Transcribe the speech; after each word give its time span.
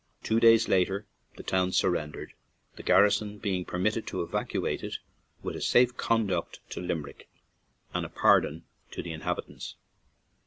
Two 0.23 0.39
days 0.39 0.67
later 0.67 1.05
the 1.35 1.43
town 1.43 1.73
surrendered, 1.73 2.33
the 2.75 2.81
garrison 2.81 3.37
being 3.37 3.63
permitted 3.63 4.07
to 4.07 4.23
evacuate 4.23 4.81
it 4.81 4.95
with 5.43 5.55
a 5.55 5.61
safe 5.61 5.95
conduct 5.95 6.59
to 6.71 6.79
Limerick 6.81 7.29
and 7.93 8.03
a 8.03 8.09
pardon 8.09 8.65
to 8.89 9.03
the 9.03 9.13
inhabitants. 9.13 9.75